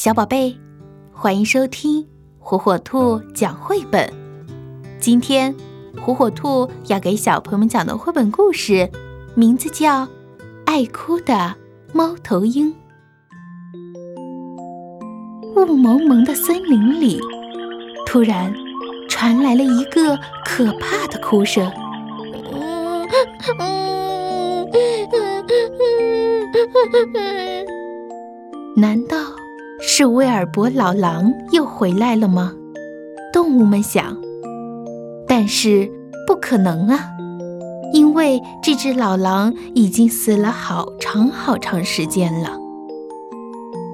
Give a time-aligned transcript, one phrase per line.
[0.00, 0.56] 小宝贝，
[1.12, 2.06] 欢迎收听
[2.38, 4.08] 火火兔讲绘本。
[5.00, 5.52] 今天，
[6.00, 8.88] 火火兔要给小朋友们讲的绘本故事，
[9.34, 10.02] 名字叫
[10.66, 11.52] 《爱哭的
[11.92, 12.72] 猫头鹰》。
[15.56, 17.20] 雾蒙蒙的森林里，
[18.06, 18.54] 突然
[19.08, 21.68] 传来了一个可怕的哭声。
[28.76, 29.16] 难道？
[29.98, 32.52] 是威尔伯老狼又回来了吗？
[33.32, 34.16] 动物们想。
[35.26, 35.90] 但是
[36.24, 37.10] 不可能啊，
[37.92, 42.56] 因为这只老狼已经死了好长好长时间了。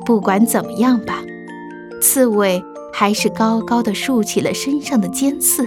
[0.05, 1.23] 不管怎么样吧，
[2.03, 5.67] 刺猬还是高高的竖起了身上的尖刺，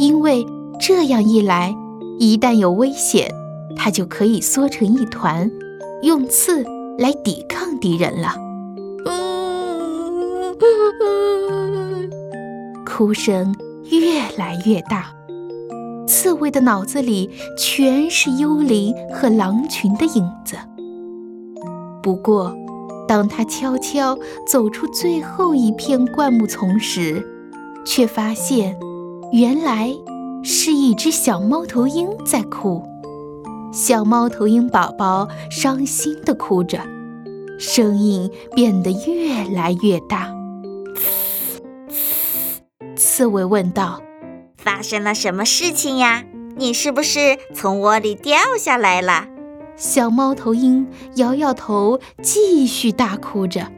[0.00, 0.44] 因为
[0.80, 1.72] 这样一来，
[2.18, 3.32] 一旦有危险，
[3.76, 5.48] 它就可以缩成一团，
[6.02, 6.64] 用刺
[6.98, 8.47] 来抵抗敌人了。
[12.98, 13.54] 哭声
[13.92, 15.14] 越来越大，
[16.08, 20.56] 刺猬的脑子里全是幽灵和狼群的影子。
[22.02, 22.52] 不过，
[23.06, 27.24] 当他悄悄走出最后一片灌木丛时，
[27.86, 28.76] 却发现，
[29.30, 29.94] 原来
[30.42, 32.82] 是一只小猫头鹰在哭。
[33.72, 36.80] 小猫头鹰宝宝伤心地哭着，
[37.60, 40.34] 声音变得越来越大。
[43.18, 44.00] 刺猬问道
[44.56, 46.22] ：“发生了什么事情呀？
[46.54, 49.26] 你是不是从窝里掉下来了？”
[49.74, 53.72] 小猫头鹰摇摇头，继续大哭着。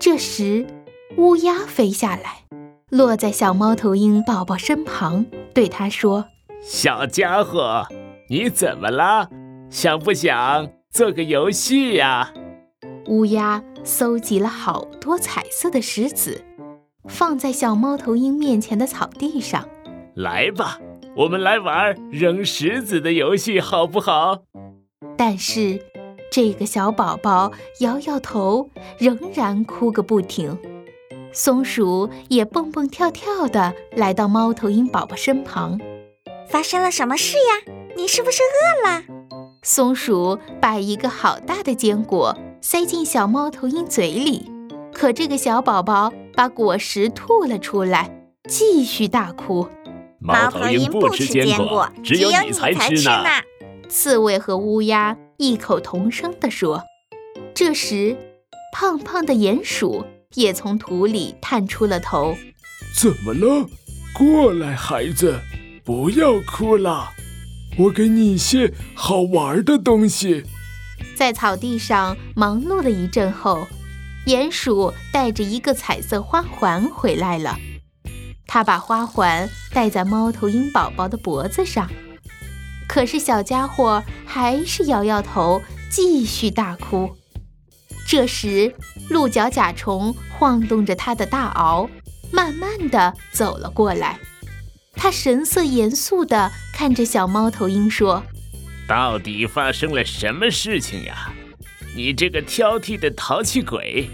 [0.00, 0.66] 这时，
[1.16, 2.42] 乌鸦飞下来，
[2.90, 6.24] 落在小猫头鹰宝宝身旁，对它说
[6.60, 7.86] ：“小家伙，
[8.30, 9.28] 你怎么了？
[9.70, 12.32] 想不想做个游戏呀？”
[13.06, 16.44] 乌鸦搜集了好多彩色的石子。
[17.08, 19.68] 放在小猫头鹰面前的草地上，
[20.14, 20.78] 来吧，
[21.16, 24.42] 我们来玩扔石子的游戏，好不好？
[25.16, 25.80] 但是
[26.30, 30.56] 这个小宝宝摇摇头，仍然哭个不停。
[31.32, 35.80] 松鼠也蹦蹦跳跳地来到猫头鹰宝宝身旁。
[36.46, 37.72] 发生了什么事呀？
[37.96, 39.02] 你是不是饿了？
[39.62, 44.50] 松鼠把一个好大的坚果塞进小猫头鹰嘴里，
[44.92, 46.12] 可这个小宝宝。
[46.34, 48.10] 把果实吐了出来，
[48.48, 49.68] 继续大哭。
[50.18, 53.24] 猫头鹰不吃坚果，只有你才吃呢。
[53.88, 56.82] 刺猬和乌鸦异口同声地说。
[57.54, 58.16] 这时，
[58.72, 60.04] 胖胖的鼹鼠
[60.34, 62.36] 也从土里探出了头。
[62.96, 63.66] 怎么了？
[64.14, 65.40] 过来，孩子，
[65.84, 67.10] 不要哭了，
[67.78, 70.44] 我给你一些好玩的东西。
[71.14, 73.66] 在草地上忙碌了一阵后。
[74.26, 77.58] 鼹鼠带着一个彩色花环回来了，
[78.46, 81.90] 他把花环戴在猫头鹰宝宝的脖子上，
[82.86, 85.60] 可是小家伙还是摇摇头，
[85.90, 87.16] 继续大哭。
[88.06, 88.74] 这时，
[89.10, 91.88] 鹿角甲虫晃动着它的大螯，
[92.30, 94.20] 慢慢地走了过来。
[94.94, 98.22] 他神色严肃地看着小猫头鹰说
[98.86, 101.32] ：“到底发生了什么事情呀？”
[101.94, 104.08] 你这个挑剔的淘气鬼，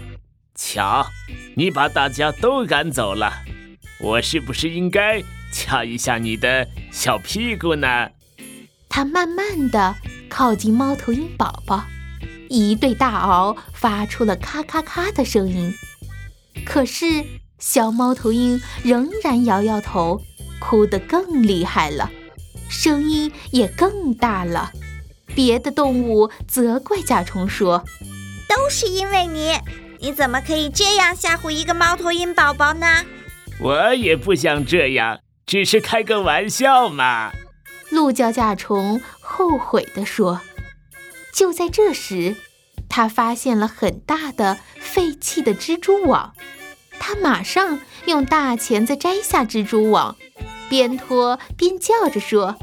[0.53, 1.07] 瞧，
[1.55, 3.31] 你把大家都赶走了，
[4.01, 5.23] 我是不是应该
[5.53, 8.09] 掐一下你的小屁股呢？
[8.89, 9.95] 他慢慢的
[10.27, 11.85] 靠近猫头鹰宝宝，
[12.49, 15.73] 一对大螯发出了咔咔咔的声音。
[16.65, 17.23] 可是
[17.59, 20.21] 小猫头鹰仍然摇摇头，
[20.59, 22.11] 哭得更厉害了，
[22.67, 24.73] 声音也更大了。
[25.39, 27.85] 别的动物责怪甲虫说
[28.49, 29.53] ：“都是因为你，
[30.01, 33.05] 你怎么可以这样吓唬一个猫头鹰宝宝呢？”
[33.61, 37.31] 我也不想这样，只是开个玩笑嘛。
[37.89, 40.41] 鹿角甲虫后悔地说。
[41.33, 42.35] 就在这时，
[42.89, 46.33] 他发现了很大的废弃的蜘蛛网，
[46.99, 50.17] 他马上用大钳子摘下蜘蛛网，
[50.69, 52.57] 边拖边叫着说：“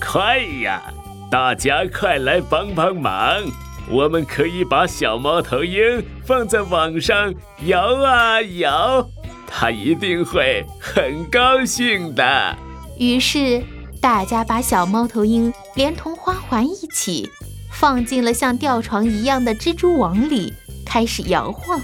[0.00, 0.94] 快呀！”
[1.32, 3.42] 大家快来帮帮忙！
[3.88, 7.32] 我们可以把小猫头鹰放在网上
[7.64, 9.08] 摇啊摇，
[9.46, 12.54] 它一定会很高兴的。
[12.98, 13.62] 于是，
[13.98, 17.30] 大家把小猫头鹰连同花环一起
[17.72, 20.52] 放进了像吊床一样的蜘蛛网里，
[20.84, 21.80] 开始摇晃。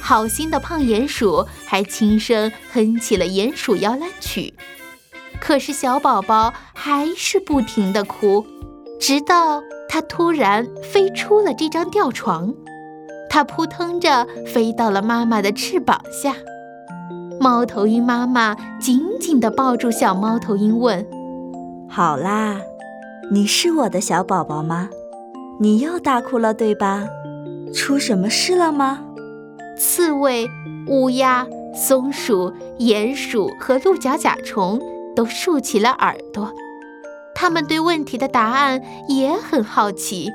[0.00, 4.54] 好心的胖鼹鼠还轻声哼起了鼹鼠摇篮曲。
[5.38, 8.46] 可是，小宝宝还是不停地哭。
[9.02, 12.54] 直到他突然飞出了这张吊床，
[13.28, 16.36] 它扑腾着飞到了妈妈的翅膀下。
[17.40, 21.04] 猫头鹰妈妈紧紧地抱住小猫头鹰，问
[21.90, 22.60] ：“好啦，
[23.32, 24.88] 你是我的小宝宝吗？
[25.58, 27.04] 你又大哭了，对吧？
[27.74, 29.00] 出什么事了吗？”
[29.76, 30.46] 刺猬、
[30.86, 31.44] 乌鸦、
[31.74, 34.80] 松鼠、鼹鼠和鹿角甲虫
[35.16, 36.52] 都竖起了耳朵，
[37.42, 40.30] 他们对问题的答案也很好奇。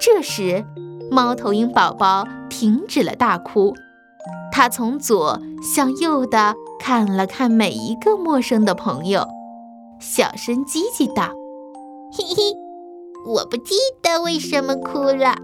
[0.00, 0.64] 这时，
[1.10, 3.74] 猫头鹰宝宝停止了大哭。
[4.50, 9.28] 他从左向右的看了看每一个陌生的朋友，
[10.00, 11.34] 小声叽叽道
[12.16, 12.42] ：“嘿嘿，
[13.26, 15.36] 我不记得为什么哭了。”